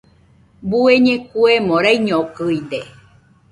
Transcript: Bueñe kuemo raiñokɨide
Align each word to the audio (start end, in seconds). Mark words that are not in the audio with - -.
Bueñe 0.69 1.13
kuemo 1.29 1.75
raiñokɨide 1.85 2.79